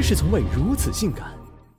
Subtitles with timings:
[0.00, 1.26] 知识从未如此性感。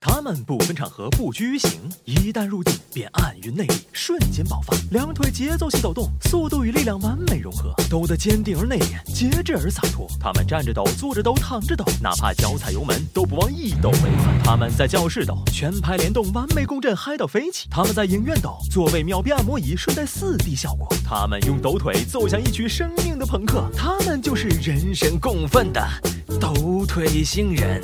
[0.00, 1.70] 他们不分场合，不拘于形，
[2.04, 4.76] 一旦入地便暗云内力，瞬间爆发。
[4.90, 10.08] 两腿节奏性抖动，速度与力量完美融合，抖得坚定而内敛，节制而洒脱。
[10.18, 14.40] 他们站着抖，坐着抖，躺着抖，哪怕脚踩油门都不忘一抖为快。
[14.42, 17.68] 他们在教室抖，全排联动，完美共振，嗨到飞起。
[17.70, 20.88] 他们在影院抖，座位秒变按摩椅，顺带四 D 效果。
[21.04, 25.80] 他们用抖腿奏响一曲生命的朋克，他们就是人神共愤的
[26.38, 27.82] 抖腿星人。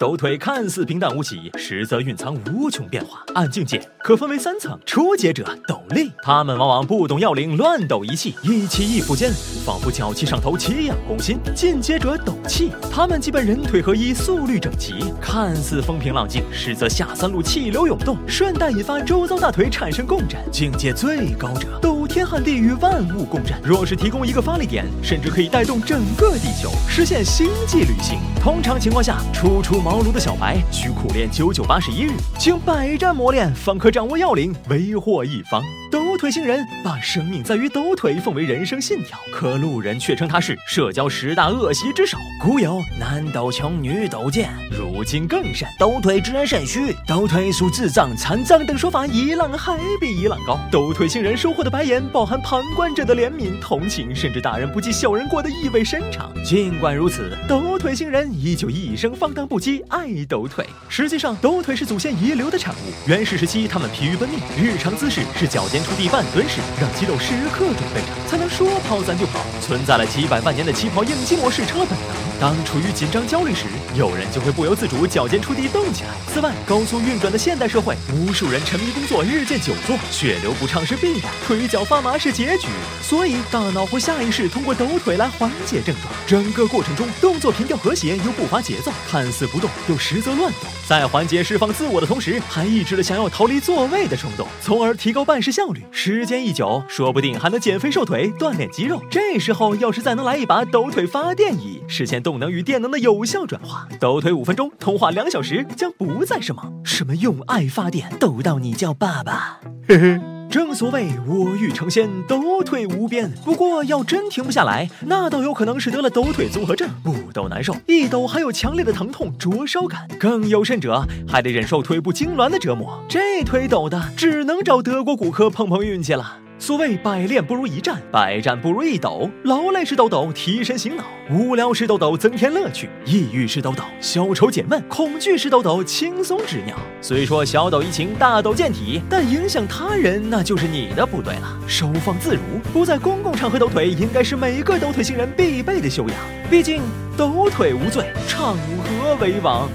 [0.00, 3.22] 抖腿看似平淡无奇，实则蕴藏无穷变化。
[3.34, 9.30] 按境界可分为三层：初阶者抖力，他们往往不懂要领，乱抖一气，一气一伏间，
[9.62, 11.38] 仿佛脚气上头，奇痒攻心。
[11.54, 20.40] 进阶者抖气，他们基本人腿合一，速率整齐，看似风平浪静，实则下三路气流涌动，顺带引发周遭大腿产生共振。
[20.50, 23.54] 境界最高者抖天撼地，与万物共振。
[23.62, 28.18] 若是提供一个发力点，甚至可以带动整个地球，实现星际旅行。
[28.42, 35.60] 通常情况下，初出茅茅庐的小白需苦练九九八十一日，经百战磨练，方可掌握要领，为祸一方。
[35.90, 42.16] 抖腿星人把生命在于抖腿奉为人生信条，可路人却称他是社交十大恶习之首。
[42.40, 50.56] 古有男抖穷，女抖贱，如今更甚，抖腿之人甚虚，抖腿属智障、残障等说法一浪还比一浪高。
[50.70, 56.32] 抖腿星人收获的白眼，饱含旁观者的怜悯、同情，甚至大人不计小人过的意味深长。
[56.44, 60.64] 尽管如此，抖腿星人依旧一生放荡不羁，爱抖腿。
[60.88, 62.92] 实际上，抖腿是祖先遗留的产物。
[63.06, 65.80] 原始时期，他们疲于奔命，日常姿势是脚尖。
[65.80, 69.40] 触地半蹲式，让肌肉时刻准备着，才能说跑咱就跑。
[69.62, 72.40] 存在了几百万年的起跑应激模式车本能。
[72.40, 73.64] 当处于紧张焦虑时，
[73.94, 76.10] 有人就会不由自主脚尖触地动起来。
[76.32, 82.68] 此外，高速运转的现代社会，无数人沉迷工作，日渐久坐，血流不畅是必然，腿脚发麻是结局。
[83.02, 86.12] 所以，大脑会下意识通过抖腿来缓解症状。
[86.26, 90.70] 整个过程中，动作平调和谐又不乏节奏，看似不动，又实则乱动。
[90.88, 95.82] 在缓解释放自我的同时，还抑制了想要逃离座位的冲动，从而提高办事效率。
[95.92, 99.02] 时间一久，说不定还能减肥瘦腿、锻炼肌肉。
[99.10, 102.30] 这时候，要是再能来一把抖腿发电椅，实现动。
[102.30, 106.72] 动能与电能的有效转化，抖腿五分钟，通话两小时，将不再是梦。
[106.84, 109.58] 什么用爱发电，抖到你叫爸爸？
[109.88, 110.20] 嘿嘿，
[110.50, 113.30] 正所谓我欲成仙，抖腿无边。
[113.44, 120.08] 不过要真停不下来，那倒有可能是得了抖腿综合症，不抖难受，一抖还有强烈的疼痛、灼烧感。
[120.18, 123.00] 更有甚者，还得忍受腿部痉挛的折磨。
[123.08, 126.38] 这腿抖的，只能找德国骨科碰碰运气了。
[126.60, 129.30] 所谓百练不如一战，百战不如一抖。
[129.44, 136.76] 劳累时抖抖，提神醒脑；无聊时抖抖，增添乐趣；抑郁时抖抖，消愁解闷；恐惧时抖抖，轻松止尿。
[137.00, 141.58] 虽说小抖怡情，大抖健体，但影响他人那就是你的不对了。
[141.66, 142.42] 收放自如，
[142.74, 146.16] 不在公共场合抖腿，应该是每个抖腿星人必备的修养。
[146.50, 146.82] 毕竟
[147.16, 149.66] 抖腿无罪，场合为王。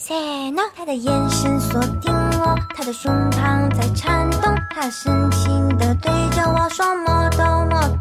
[0.00, 7.97] Say no，他的眼神锁定我，他的胸膛在颤动，他深情地对着我说莫抖莫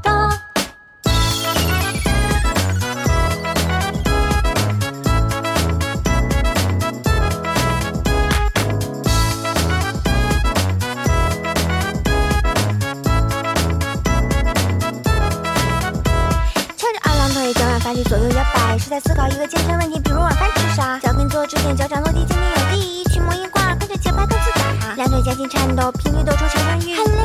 [18.04, 21.00] 左右摇摆，是在思考一个健身问题，比如晚饭吃啥。
[21.00, 24.96] 脚跟做直线，脚掌落地，精力有力，一曲魔音挂，跟着节拍各自在。
[24.96, 27.17] 两腿夹紧颤抖，频率抖出成人欲。